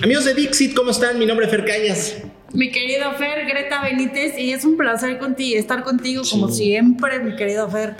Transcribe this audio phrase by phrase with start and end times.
[0.00, 1.18] Amigos de Dixit, ¿cómo están?
[1.18, 2.22] Mi nombre es Fer Cañas.
[2.52, 7.34] Mi querido Fer, Greta Benítez, y es un placer contigo, estar contigo como siempre, mi
[7.34, 7.96] querido Fer.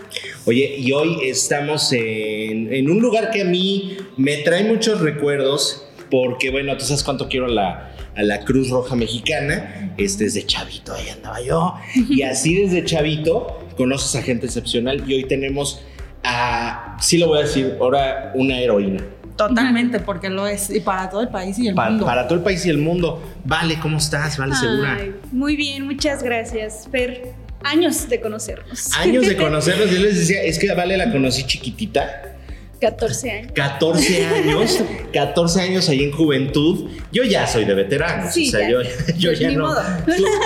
[0.46, 6.50] Oye, y hoy estamos en, un lugar que a mí me trae muchos recuerdos, porque
[6.50, 10.94] bueno, tú sabes cuánto quiero a la, a la Cruz Roja Mexicana, este, desde chavito,
[10.94, 11.74] ahí andaba yo,
[12.08, 15.82] y así desde chavito conoces a gente excepcional, y hoy tenemos
[16.22, 19.04] a, sí lo voy a decir, ahora una heroína.
[19.38, 20.68] Totalmente, porque lo es.
[20.68, 22.04] Y para todo el país y el mundo.
[22.04, 23.22] Para todo el país y el mundo.
[23.44, 24.36] Vale, ¿cómo estás?
[24.36, 24.98] Vale, segura.
[25.32, 27.32] Muy bien, muchas gracias, Fer.
[27.62, 28.92] Años de conocernos.
[28.96, 29.90] Años de conocernos.
[29.90, 32.37] Yo les decía, es que Vale la conocí chiquitita
[32.80, 33.52] 14 años.
[33.54, 36.90] 14 años, 14 años ahí en juventud.
[37.12, 38.30] Yo ya soy de veterano.
[38.30, 38.78] Sí, o sea, yo,
[39.18, 39.74] yo ya no.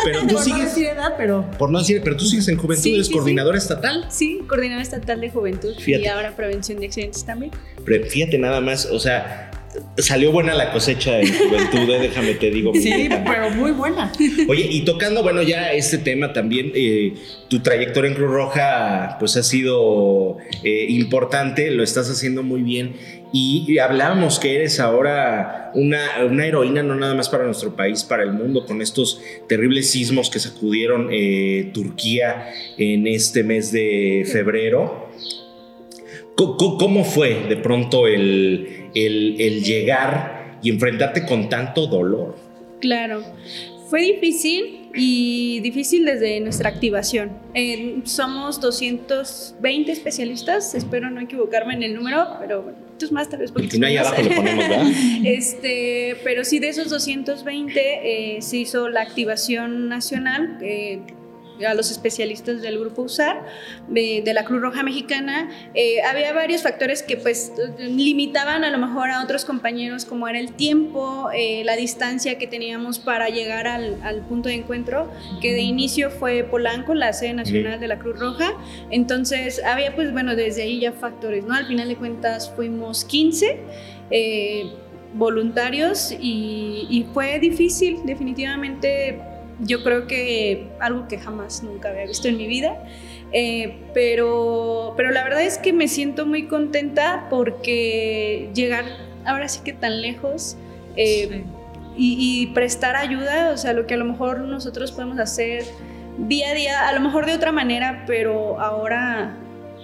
[0.04, 0.59] pero tú por sigues.
[0.59, 1.50] No decir edad, pero.
[1.59, 4.06] Por no decir, pero tú sigues en juventud, eres coordinadora estatal.
[4.10, 5.74] Sí, coordinadora estatal de juventud.
[5.87, 7.52] Y ahora prevención de accidentes también.
[7.84, 9.51] Pero fíjate nada más, o sea,
[9.98, 12.73] Salió buena la cosecha de juventud, eh, déjame te digo.
[12.74, 14.10] Sí, pero muy buena.
[14.48, 17.12] Oye, y tocando, bueno, ya este tema también, eh,
[17.48, 22.95] tu trayectoria en Cruz Roja, pues ha sido eh, importante, lo estás haciendo muy bien.
[23.35, 28.23] Y, hablábamos que eres ahora una, una, heroína, no nada más para nuestro país, para
[28.23, 31.10] el mundo, con estos terribles sismos que sacudieron
[31.73, 32.48] Turquía
[32.79, 35.10] en este mes de febrero.
[36.35, 42.37] ¿Cómo fue de pronto el, el, llegar y enfrentarte con tanto dolor.
[42.80, 43.23] Claro,
[43.88, 47.32] fue difícil y difícil desde nuestra activación.
[48.04, 53.51] somos 220 especialistas, espero no equivocarme en el número, pero bueno, es más, tal vez
[53.51, 53.79] porque...
[53.79, 54.87] no ahí abajo lo ponemos, ¿verdad?
[55.24, 57.80] este, pero sí, de esos 220
[58.37, 60.59] eh, se hizo la activación nacional.
[60.63, 61.01] Eh,
[61.66, 63.45] a los especialistas del grupo USAR,
[63.88, 69.10] de, la Cruz Roja Mexicana, eh, había varios factores que pues limitaban a lo mejor
[69.10, 74.25] a otros compañeros, como era el tiempo, eh, la distancia que teníamos para llegar al,
[74.28, 75.10] punto de encuentro,
[75.41, 78.54] que de inicio fue Polanco, la sede nacional de la Cruz Roja.
[78.91, 81.54] Entonces había pues bueno, desde ahí ya factores, ¿no?
[81.54, 83.60] Al final de cuentas fuimos 15.
[84.10, 84.72] Eh,
[85.15, 89.20] voluntarios y, y fue difícil definitivamente
[89.64, 92.82] yo creo que algo que jamás nunca había visto en mi vida.
[93.32, 98.84] Eh, pero, pero la verdad es que me siento muy contenta porque llegar
[99.24, 100.56] ahora sí que tan lejos
[100.96, 101.44] eh,
[101.96, 105.64] y, prestar ayuda, o sea, lo que a lo mejor nosotros podemos hacer
[106.18, 109.36] día a día, a lo mejor de otra manera, pero ahora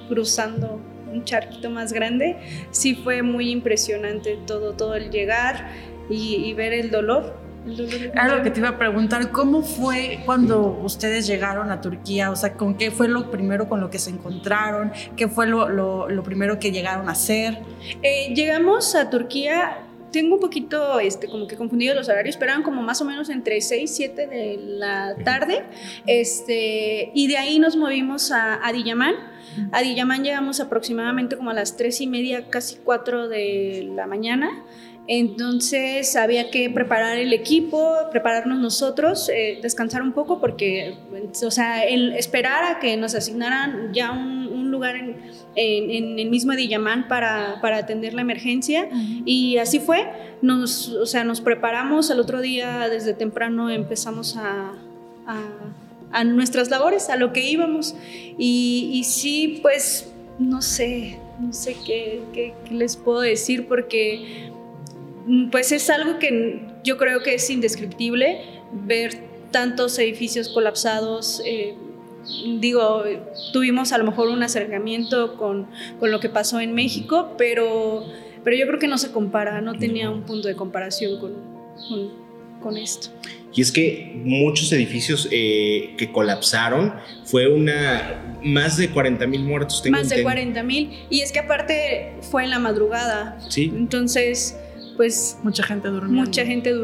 [0.09, 2.37] cruzando un charquito más grande,
[2.71, 5.71] sí fue muy impresionante todo, todo el llegar
[6.11, 7.35] y ver el dolor
[8.13, 12.31] era lo que te iba a preguntar, ¿cómo fue cuando ustedes llegaron a Turquía?
[12.31, 14.93] O sea, ¿con qué fue lo primero con lo que se encontraron?
[15.17, 17.59] ¿Qué fue lo, lo, primero que llegaron a hacer?
[18.03, 19.79] Eh, llegamos a Turquía,
[20.11, 23.29] tengo un poquito este, como que confundido los horarios, pero eran como más o menos
[23.29, 25.65] entre 6 y 7 de la tarde.
[26.07, 29.15] Este, y de ahí nos movimos a Adiyaman.
[29.73, 34.65] A Adiyaman llegamos aproximadamente como a las 3 y media, casi 4 de la mañana.
[35.11, 40.99] Entonces había que preparar el equipo, prepararnos nosotros, eh, descansar un poco porque,
[41.43, 47.09] o sea, el esperar a que nos asignaran ya un, lugar en, el mismo Edillamán
[47.09, 48.91] para, para atender la emergencia.
[49.25, 50.07] Y así fue.
[50.43, 54.75] Nos, o sea, nos preparamos, al otro día desde temprano empezamos a,
[56.13, 57.97] a, nuestras labores, a lo que íbamos.
[58.37, 64.53] Y, y sí, pues, no sé, no sé qué, qué les puedo decir porque
[65.51, 68.41] pues es algo que yo creo que es indescriptible
[68.73, 71.43] ver tantos edificios colapsados.
[71.45, 71.75] Eh,
[72.61, 73.05] digo,
[73.53, 75.67] tuvimos a lo mejor un acercamiento con,
[75.99, 78.05] con, lo que pasó en México, pero,
[78.45, 81.35] pero yo creo que no se compara, no tenía un punto de comparación con,
[82.61, 83.09] con, esto.
[83.55, 89.83] Y es que muchos edificios eh, que colapsaron fue una más de 40 mil muertos.
[89.91, 90.91] más de 40 mil.
[91.11, 93.39] Y es que aparte fue en la madrugada.
[93.49, 93.73] Sí.
[93.75, 94.57] Entonces
[94.99, 96.25] pues mucha gente durmiendo.
[96.25, 96.75] Mucha gente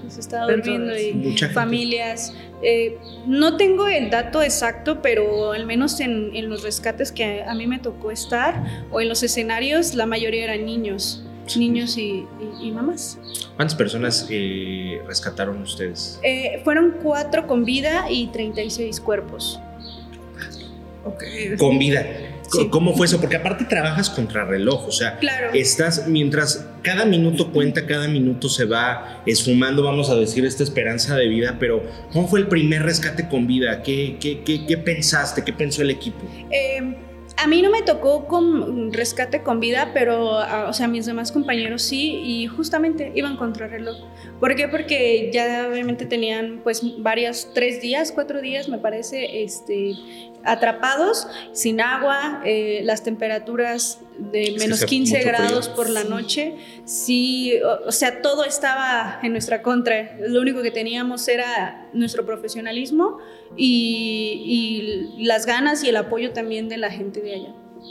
[0.00, 2.32] pues, estaba durmiendo y familias.
[2.62, 2.96] Eh,
[3.26, 7.80] no tengo el dato exacto, pero al menos en, los rescates que a, mí me
[7.80, 11.24] tocó estar o en los escenarios, la mayoría eran niños,
[11.56, 12.24] niños y,
[12.72, 13.18] mamás.
[13.56, 16.20] ¿Cuántas personas eh, rescataron ustedes?
[16.22, 19.58] Eh, fueron cuatro con vida y 36 cuerpos.
[21.04, 21.56] Okay.
[21.56, 22.06] Con vida.
[22.70, 23.20] ¿Cómo fue eso?
[23.20, 25.18] Porque aparte trabajas contra reloj, o sea,
[25.52, 31.16] estás mientras cada minuto cuenta, cada minuto se va esfumando, vamos a decir, esta esperanza
[31.16, 31.82] de vida, pero
[32.12, 33.82] ¿cómo fue el primer rescate con vida?
[33.82, 35.42] ¿Qué, qué, qué, pensaste?
[35.44, 36.24] ¿Qué pensó el equipo?
[36.50, 36.96] Eh,
[37.38, 40.38] A mí no me tocó con rescate con vida, pero,
[40.68, 43.96] o sea, mis demás compañeros sí, y justamente iban contra reloj.
[44.40, 44.68] ¿Por qué?
[44.68, 49.94] Porque ya obviamente tenían pues varias, tres días, cuatro días, me parece, este,
[50.46, 56.56] atrapados, sin agua, eh, las temperaturas de menos 15 grados por la noche.
[56.84, 57.54] Sí,
[57.86, 60.16] o, sea, todo estaba en nuestra contra.
[60.20, 63.18] Lo único que teníamos era nuestro profesionalismo
[63.56, 67.20] y, las ganas y el apoyo también de la gente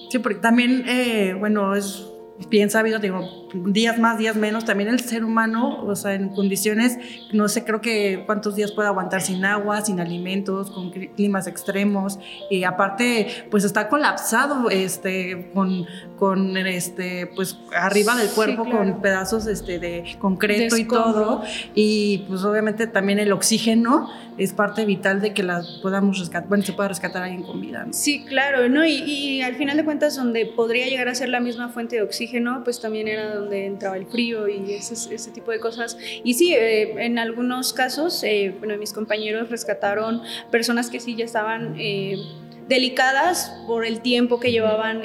[0.09, 2.07] Sí, porque también, eh, bueno, es
[2.49, 6.97] bien sabido, digo, días más, días menos, también el ser humano, o sea, en condiciones,
[7.31, 12.19] no sé, creo que cuántos días puede aguantar sin agua, sin alimentos, con climas extremos,
[12.49, 15.85] y aparte, pues está colapsado, este, con,
[16.17, 21.41] con este, pues arriba del cuerpo, con pedazos, este, de concreto y todo,
[21.73, 26.65] y pues obviamente también el oxígeno es parte vital de que la podamos rescatar, bueno,
[26.65, 27.87] se pueda rescatar alguien con vida.
[27.91, 28.85] Sí, claro, ¿no?
[28.85, 32.01] Y, y, al final de cuentas, donde podría llegar a ser la misma fuente de
[32.01, 32.24] oxígeno,
[32.63, 35.97] pues también era donde entraba el frío y ese, ese tipo de cosas.
[36.23, 41.25] Y sí, eh, en algunos casos, eh, bueno, mis compañeros rescataron personas que sí ya
[41.25, 41.75] estaban...
[41.77, 42.17] Eh,
[42.67, 45.03] delicadas por el tiempo que llevaban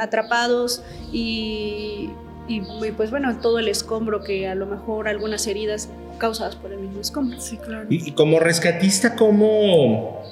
[0.00, 0.82] atrapados
[1.12, 2.10] y,
[2.48, 2.60] y,
[2.96, 5.88] pues bueno, todo el escombro que a lo mejor algunas heridas
[6.18, 7.40] causadas por el mismo escombro.
[7.40, 7.86] Sí, claro.
[7.88, 10.24] Y, y como rescatista, ¿cómo,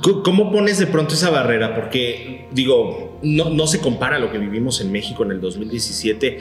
[0.00, 1.74] ¿Cómo pones de pronto esa barrera?
[1.74, 6.38] Porque, digo, no, no, se compara a lo que vivimos en México en el 2017.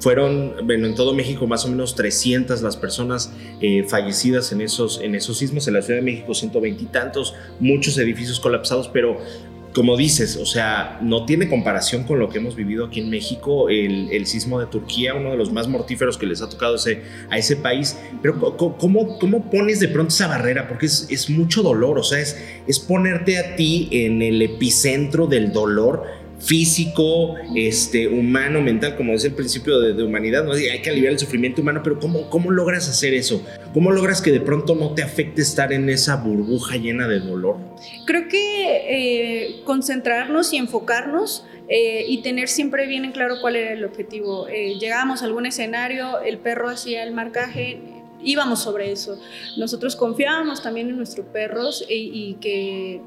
[0.00, 5.00] Fueron, bueno, en todo México más o menos 300 las personas eh, fallecidas en esos,
[5.00, 5.66] en esos sismos.
[5.68, 9.18] En la Ciudad de México 120 y tantos, muchos edificios colapsados, pero
[9.72, 13.68] como dices, o sea, no tiene comparación con lo que hemos vivido aquí en México,
[13.68, 16.76] el, sismo de Turquía, uno de los más mortíferos que les ha tocado
[17.30, 17.96] a ese país.
[18.20, 19.18] Pero ¿cómo,
[19.50, 20.68] pones de pronto esa barrera?
[20.68, 26.19] Porque es, mucho dolor, o sea, es ponerte a ti en el epicentro del dolor
[26.40, 30.52] físico, este, humano, mental, como es el principio de, humanidad, ¿no?
[30.52, 33.44] hay que aliviar el sufrimiento humano, pero ¿cómo, ¿cómo logras hacer eso?
[33.74, 37.58] ¿Cómo logras que de pronto no te afecte estar en esa burbuja llena de dolor?
[38.06, 38.38] Creo que
[38.88, 44.48] eh, concentrarnos y enfocarnos eh, y tener siempre bien en claro cuál era el objetivo.
[44.48, 47.80] Eh, llegábamos a algún escenario, el perro hacía el marcaje,
[48.22, 49.20] íbamos sobre eso.
[49.58, 53.02] Nosotros confiábamos también en nuestros perros y que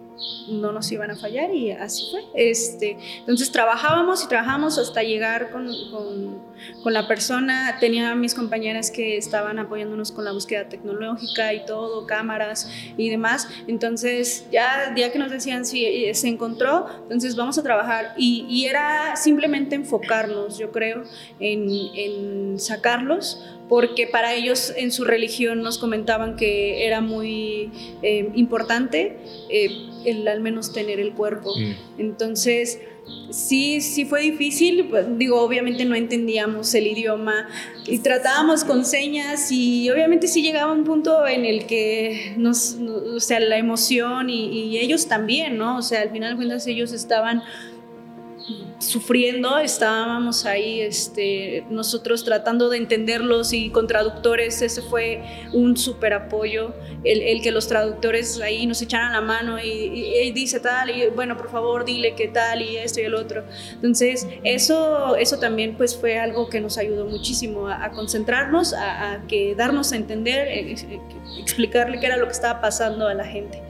[0.47, 2.21] no nos iban a fallar y así fue.
[2.33, 7.77] Este, entonces trabajábamos y trabajábamos hasta llegar con, con, la persona.
[7.79, 13.47] Tenía mis compañeras que estaban apoyándonos con la búsqueda tecnológica y todo, cámaras y demás.
[13.67, 18.13] Entonces ya, ya que nos decían si eh, se encontró, entonces vamos a trabajar.
[18.17, 21.03] Y, y era simplemente enfocarnos, yo creo,
[21.39, 23.39] en, en sacarlos
[23.69, 27.71] porque para ellos en su religión nos comentaban que era muy
[28.01, 29.17] eh, importante
[29.49, 31.53] eh, el al menos tener el cuerpo.
[31.57, 31.99] Mm.
[32.01, 32.79] Entonces,
[33.29, 37.47] sí, sí fue difícil, pues, digo, obviamente no entendíamos el idioma
[37.85, 43.19] y tratábamos con señas y obviamente sí llegaba un punto en el que nos, o
[43.19, 45.77] sea, la emoción y, y ellos también, ¿no?
[45.77, 47.43] O sea, al final de cuentas ellos estaban
[48.79, 55.23] sufriendo, estábamos ahí este, nosotros tratando de entenderlos y con traductores, ese fue
[55.53, 56.73] un súper apoyo,
[57.03, 61.49] el, que los traductores ahí nos echaran la mano y, dice tal, y bueno, por
[61.49, 63.43] favor dile qué tal y esto y el otro.
[63.71, 69.27] Entonces, eso, eso también pues fue algo que nos ayudó muchísimo a, concentrarnos, a, a,
[69.27, 71.01] que darnos a entender, eh, eh,
[71.39, 73.61] explicarle qué era lo que estaba pasando a la gente.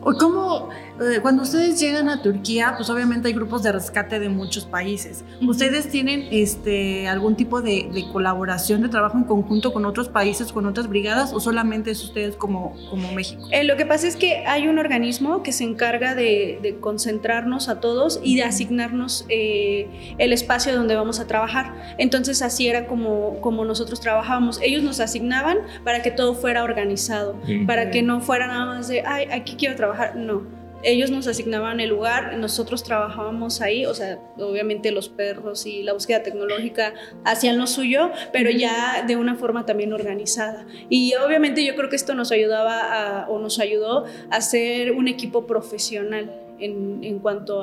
[0.00, 4.64] ¿Cómo, eh, cuando ustedes llegan a Turquía, pues obviamente hay grupos de rescate de muchos
[4.64, 5.24] países.
[5.46, 10.66] ¿Ustedes tienen este, algún tipo de, colaboración, de trabajo en conjunto con otros países, con
[10.66, 13.46] otras brigadas, o solamente es ustedes como, como México?
[13.50, 17.80] Eh, lo que pasa es que hay un organismo que se encarga de, concentrarnos a
[17.80, 21.94] todos y de asignarnos eh, el espacio donde vamos a trabajar.
[21.98, 24.60] Entonces así era como, como nosotros trabajábamos.
[24.62, 27.36] Ellos nos asignaban para que todo fuera organizado,
[27.66, 29.76] para que no fuera nada más de, ay, aquí quiero
[30.14, 30.68] no.
[30.84, 35.92] Ellos nos asignaban el lugar, nosotros trabajábamos ahí, o sea, obviamente los perros y la
[35.92, 40.66] búsqueda tecnológica hacían lo suyo, pero ya de una forma también organizada.
[40.88, 45.46] Y obviamente yo creo que esto nos ayudaba o nos ayudó a ser un equipo
[45.46, 46.32] profesional.
[46.60, 47.62] En, cuanto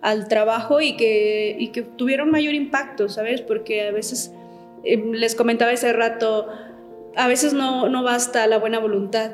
[0.00, 3.42] al trabajo y que, y que tuvieron mayor impacto, ¿sabes?
[3.42, 4.32] Porque a veces,
[4.82, 6.48] eh, les comentaba ese rato,
[7.16, 9.32] a veces no, no basta la buena voluntad,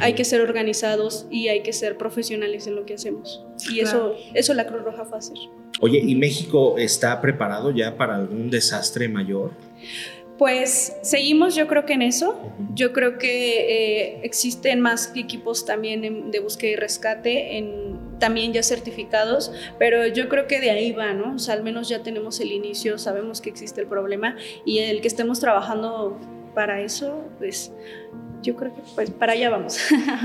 [0.00, 3.44] hay que ser organizados y hay que ser profesionales en lo que hacemos.
[3.70, 5.36] Y eso, eso la Cruz Roja fue hacer.
[5.80, 9.52] Oye, ¿y México está preparado ya para algún desastre mayor?
[10.38, 12.38] Pues seguimos yo creo que en eso.
[12.74, 18.62] Yo creo que eh, existen más equipos también de búsqueda y rescate en también ya
[18.62, 21.34] certificados, pero yo creo que de ahí va, ¿no?
[21.34, 25.00] O sea, al menos ya tenemos el inicio, sabemos que existe el problema y el
[25.00, 26.18] que estemos trabajando
[26.54, 27.72] para eso, pues
[28.46, 29.78] yo creo que pues para allá vamos.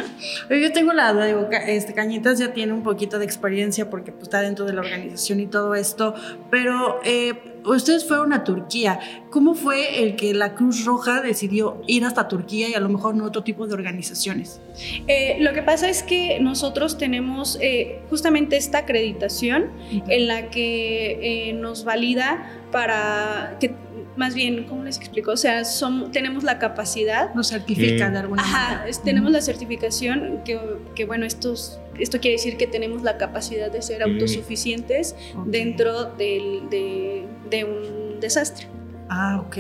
[0.49, 4.23] yo tengo la duda, digo, este, Cañitas ya tiene un poquito de experiencia porque pues,
[4.23, 6.13] está dentro de la organización y todo esto,
[6.51, 7.33] pero eh,
[7.65, 8.99] ustedes fueron a Turquía.
[9.31, 13.15] ¿Cómo fue el que la Cruz Roja decidió ir hasta Turquía y a lo mejor
[13.15, 14.61] no otro tipo de organizaciones?
[15.07, 19.71] Eh, lo que pasa es que nosotros tenemos eh, justamente esta acreditación
[20.07, 23.73] en la que nos valida para que
[24.18, 25.32] más bien, ¿cómo les explico?
[25.32, 25.63] O sea,
[26.12, 27.34] tenemos la capacidad.
[27.34, 30.60] Nos certifican de alguna Ajá, tenemos la certificación que,
[30.96, 35.15] que, bueno, estos, esto quiere decir que tenemos la capacidad de ser autosuficientes
[35.46, 38.68] dentro del, de, de un desastre.
[39.13, 39.58] Ah, ok.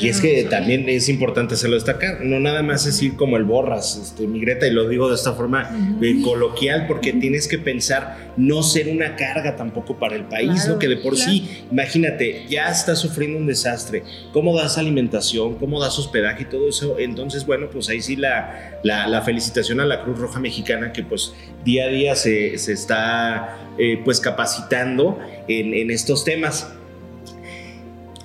[0.00, 3.44] Y es que también es importante hacerlo destacar, no nada más es ir como el
[3.44, 5.68] borras, este, mi Greta, y lo digo de esta forma
[6.00, 10.78] eh, coloquial, porque tienes que pensar no ser una carga tampoco para el país, ¿no?
[10.78, 15.56] Que de por sí, imagínate, ya estás sufriendo un desastre, ¿cómo das alimentación?
[15.56, 16.98] ¿Cómo das hospedaje y todo eso?
[16.98, 21.34] Entonces, bueno, pues ahí sí la, la, felicitación a la Cruz Roja Mexicana que pues
[21.62, 26.72] día a día se, se está eh, pues capacitando en, en estos temas.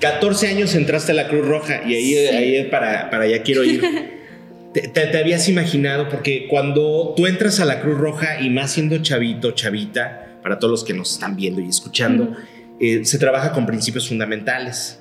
[0.04, 3.82] 14 años entraste a la Cruz Roja y ahí, ahí para, para allá quiero ir.
[4.74, 9.52] te, habías imaginado, porque cuando tú entras a la Cruz Roja y más siendo chavito,
[9.52, 12.36] chavita, para todos los que nos están viendo y escuchando,
[12.82, 15.00] eh, se trabaja con principios fundamentales.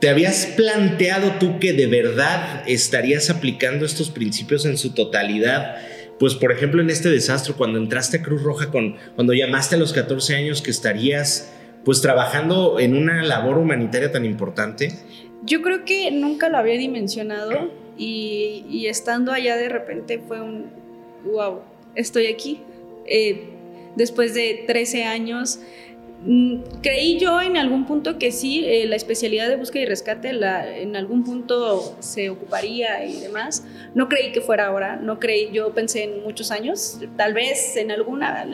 [0.00, 5.76] ¿Te habías planteado tú que de verdad estarías aplicando estos principios en su totalidad?
[6.18, 9.78] Pues por ejemplo en este desastre, cuando entraste a Cruz Roja, con, cuando llamaste a
[9.78, 11.52] los 14 años que estarías
[11.88, 14.92] pues trabajando en una labor humanitaria tan importante?
[15.42, 20.66] Yo creo que nunca lo había dimensionado y, estando allá de repente fue un,
[21.24, 21.60] wow,
[21.94, 22.60] estoy aquí.
[23.06, 23.54] Eh,
[23.96, 25.60] después de 13 años,
[26.26, 30.34] mm, creí yo en algún punto que sí, eh, la especialidad de búsqueda y rescate
[30.34, 33.64] la, en algún punto se ocuparía y demás.
[33.94, 37.90] No creí que fuera ahora, no creí, yo pensé en muchos años, tal vez en
[37.90, 38.44] alguna,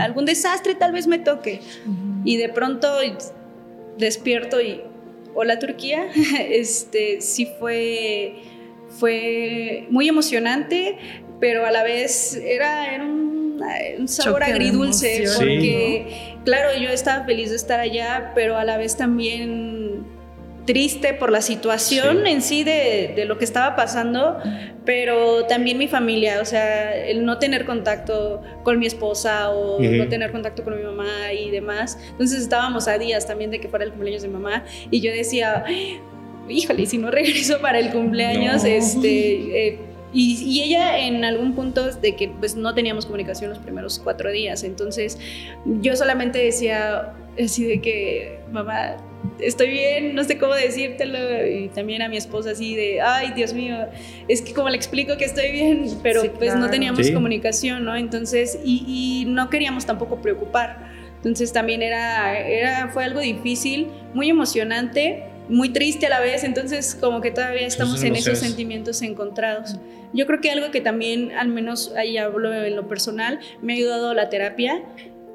[0.00, 1.60] algún, desastre tal vez me toque
[2.24, 2.88] y de pronto
[3.98, 4.82] despierto y
[5.34, 6.06] hola Turquía,
[6.48, 8.36] este sí fue
[8.88, 10.98] fue muy emocionante,
[11.40, 17.80] pero a la vez era, un, sabor agridulce porque claro, yo estaba feliz de estar
[17.80, 19.83] allá, pero a la vez también
[20.64, 24.38] triste por la situación en sí de, lo que estaba pasando,
[24.84, 30.08] pero también mi familia, o sea, el no tener contacto con mi esposa o no
[30.08, 31.98] tener contacto con mi mamá y demás.
[32.10, 35.64] Entonces estábamos a días también de que fuera el cumpleaños de mamá y yo decía,
[36.48, 39.68] híjole, si no regreso para el cumpleaños, este...
[39.68, 39.78] Eh,
[40.16, 44.62] y, ella en algún punto de que pues no teníamos comunicación los primeros cuatro días,
[44.62, 45.18] entonces
[45.80, 48.96] yo solamente decía así de que, mamá,
[49.38, 51.18] estoy bien, no sé cómo decírtelo.
[51.46, 53.76] Y también a mi esposa así de, ay, Dios mío,
[54.28, 57.96] es que como le explico que estoy bien, pero pues no teníamos comunicación, ¿no?
[57.96, 60.92] Entonces, y, no queríamos tampoco preocupar.
[61.16, 66.94] Entonces también era, era, fue algo difícil, muy emocionante, muy triste a la vez, entonces
[66.94, 69.76] como que todavía estamos en esos sentimientos encontrados.
[70.12, 73.76] Yo creo que algo que también, al menos ahí hablo en lo personal, me ha
[73.76, 74.82] ayudado la terapia,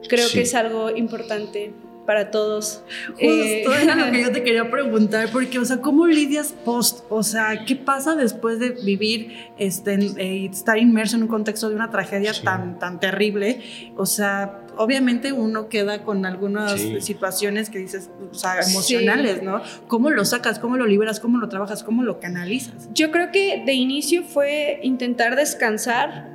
[0.07, 1.73] creo que es algo importante
[2.09, 2.81] para todos.
[3.09, 7.05] Justo eh, era lo que yo te quería preguntar, porque, o sea, ¿cómo lidias post?
[7.09, 11.75] O sea, ¿qué pasa después de vivir, este, eh, estar inmerso en un contexto de
[11.75, 13.61] una tragedia tan, tan terrible?
[13.95, 19.61] O sea, obviamente uno queda con algunas situaciones que dices, o sea, emocionales, ¿no?
[19.87, 20.57] ¿Cómo lo sacas?
[20.57, 21.19] ¿Cómo lo liberas?
[21.19, 21.83] ¿Cómo lo trabajas?
[21.83, 22.89] ¿Cómo lo canalizas?
[22.91, 26.31] Yo creo que de inicio fue intentar descansar.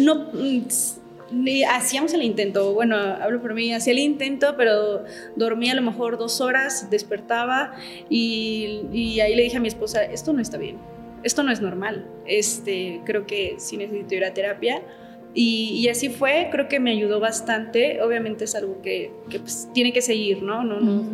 [0.00, 0.26] No
[1.68, 5.04] hacíamos el intento, bueno, hablo por mí, hacía el intento, pero
[5.36, 7.74] dormía a lo mejor dos horas, despertaba
[8.08, 10.78] y, ahí le dije a mi esposa, esto no está bien,
[11.22, 14.82] esto no es normal, este, creo que sí necesito ir a terapia.
[15.34, 18.02] Y, así fue, creo que me ayudó bastante.
[18.02, 20.64] Obviamente es algo que, pues, tiene que seguir, ¿no?
[20.64, 21.04] No, no,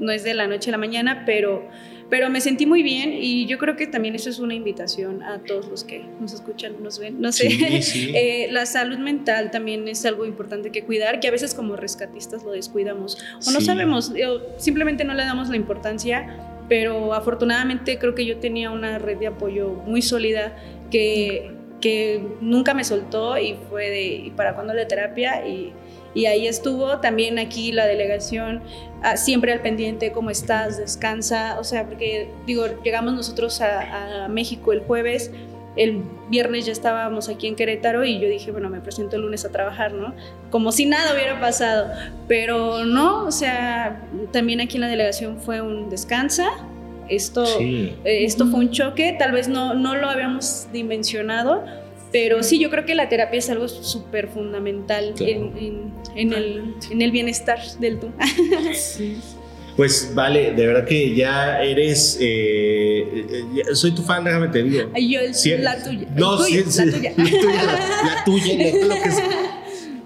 [0.00, 1.68] no es de la noche a la mañana, pero
[2.10, 5.40] pero me sentí muy bien y yo creo que también eso es una invitación a
[5.40, 7.48] todos los que nos escuchan, nos ven, no sé.
[7.88, 12.42] Eh, la salud mental también es algo importante que cuidar, que a veces como rescatistas
[12.42, 14.12] lo descuidamos o no sabemos,
[14.56, 16.36] simplemente no le damos la importancia,
[16.68, 20.56] pero afortunadamente creo que yo tenía una red de apoyo muy sólida
[20.90, 25.46] que, que nunca me soltó y fue de, ¿y para cuándo la terapia?
[25.46, 25.72] Y,
[26.18, 26.98] y ahí estuvo.
[26.98, 28.60] También aquí la delegación
[29.02, 30.76] ah, siempre al pendiente, ¿cómo estás?
[30.76, 35.30] Descansa, o sea, porque digo, llegamos nosotros a, México el jueves,
[35.76, 39.44] el viernes ya estábamos aquí en Querétaro y yo dije, bueno, me presento el lunes
[39.44, 40.12] a trabajar, ¿no?
[40.50, 41.92] Como si nada hubiera pasado,
[42.26, 46.48] pero no, o sea, también aquí en la delegación fue un descansa,
[47.08, 51.64] esto, eh, esto fue un choque, tal vez no, no lo habíamos dimensionado,
[52.12, 57.02] pero sí, yo creo que la terapia es algo súper fundamental en, en, el, en,
[57.02, 58.10] el, bienestar del tú.
[58.74, 59.16] Sí.
[59.76, 62.18] Pues vale, de verdad que ya eres.
[62.20, 64.90] Eh, soy tu fan, déjame te digo.
[64.96, 65.20] Yo,
[65.58, 66.08] la tuya.
[66.16, 66.64] No, la tuya.
[66.66, 67.74] La tuya,
[68.04, 69.10] la, tuya, lo que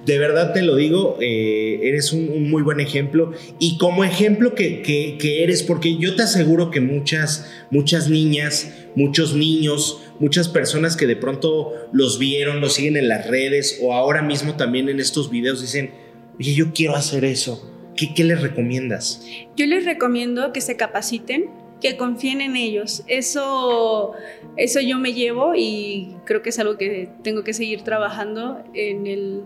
[0.06, 3.32] de verdad te lo digo, eh, eres un, muy buen ejemplo.
[3.58, 9.34] Y como ejemplo que, que, eres, porque yo te aseguro que muchas, muchas niñas, muchos
[9.34, 14.22] niños, muchas personas que de pronto los vieron, los siguen en las redes o ahora
[14.22, 15.90] mismo también en estos videos dicen,
[16.38, 17.68] oye, yo quiero hacer eso.
[17.96, 19.26] ¿Qué, qué les recomiendas?
[19.56, 21.50] Yo les recomiendo que se capaciten,
[21.80, 23.02] que confíen en ellos.
[23.08, 24.12] Eso,
[24.56, 29.08] eso yo me llevo y creo que es algo que tengo que seguir trabajando en
[29.08, 29.42] el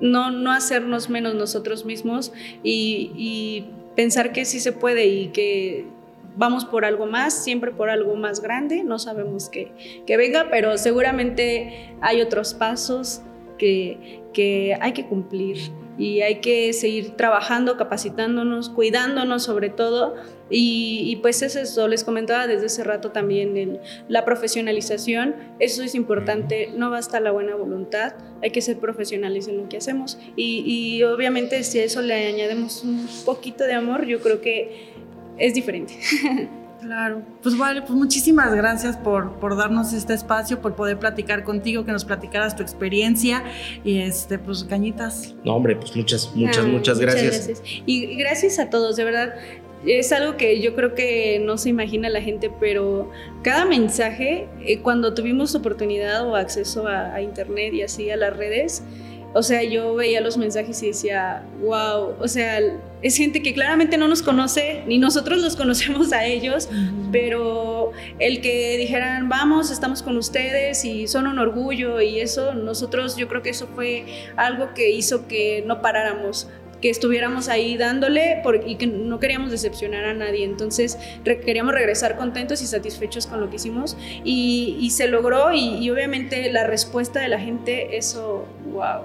[0.00, 2.32] no, no hacernos menos nosotros mismos
[2.62, 3.66] y,
[3.96, 5.84] pensar que sí se puede y que
[6.40, 9.70] vamos por algo más, siempre por algo más grande, no sabemos qué
[10.06, 13.20] que venga, pero seguramente hay otros pasos
[13.58, 15.58] que, que hay que cumplir
[15.98, 20.14] y hay que seguir trabajando, capacitándonos, cuidándonos sobre todo.
[20.48, 23.78] Y, pues es eso, les comentaba desde ese rato también
[24.08, 29.58] la profesionalización, eso es importante, no basta la buena voluntad, hay que ser profesionales en
[29.58, 30.18] lo que hacemos.
[30.34, 34.90] Y, y obviamente si a eso le añadimos un poquito de amor, yo creo que
[35.40, 35.94] es diferente.
[36.80, 41.84] Claro, pues vale, pues muchísimas gracias por, por darnos este espacio, por poder platicar contigo,
[41.84, 43.44] que nos platicaras tu experiencia
[43.84, 45.34] y este, pues cañitas.
[45.44, 47.24] No, hombre, pues muchas, muchas, muchas gracias.
[47.24, 47.82] Muchas gracias.
[47.84, 49.34] Y gracias a todos, de verdad.
[49.84, 53.10] Es algo que yo creo que no se imagina la gente, pero
[53.42, 58.84] cada mensaje, eh, cuando tuvimos oportunidad o acceso a internet y así a las redes,
[59.32, 62.58] o sea, yo veía los mensajes y decía, wow, o sea,
[63.00, 66.68] es gente que claramente no nos conoce, ni nosotros los conocemos a ellos,
[67.12, 73.16] pero el que dijeran, vamos, estamos con ustedes y son un orgullo y eso, nosotros
[73.16, 74.04] yo creo que eso fue
[74.36, 76.48] algo que hizo que no paráramos
[76.80, 80.44] que estuviéramos ahí dándole y que no queríamos decepcionar a nadie.
[80.44, 86.50] Entonces queríamos regresar contentos y satisfechos con lo que hicimos y, se logró y, obviamente
[86.52, 89.02] la respuesta de la gente, eso, wow.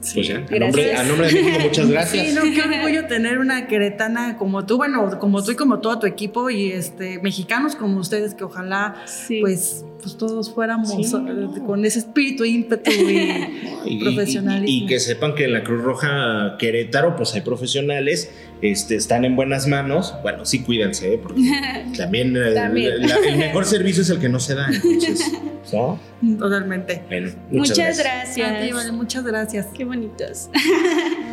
[0.00, 2.26] pues ya, a nombre, a nombre, de México, muchas gracias.
[2.26, 6.00] Sí, no, qué orgullo tener una queretana como tú, bueno, como tú y como todo
[6.00, 8.96] tu equipo y este mexicanos como ustedes que ojalá
[9.40, 13.68] pues pues todos fuéramos eh, con ese espíritu, ímpetu y,
[14.00, 14.84] profesionalismo.
[14.84, 18.30] Y, que sepan que en la Cruz Roja Querétaro, pues hay profesionales,
[18.62, 20.14] este, están en buenas manos.
[20.22, 21.20] Bueno, sí, cuídense, ¿eh?
[21.22, 21.42] porque
[21.96, 22.54] también, eh,
[23.26, 24.68] el mejor servicio es el que no se da.
[24.68, 25.32] Entonces,
[26.38, 27.02] Totalmente.
[27.50, 28.92] muchas, gracias.
[28.92, 29.66] muchas gracias.
[29.76, 30.50] Qué bonitos.